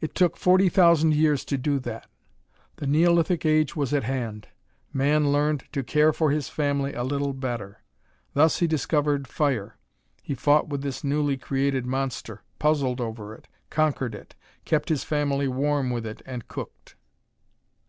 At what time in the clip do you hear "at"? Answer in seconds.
3.94-4.02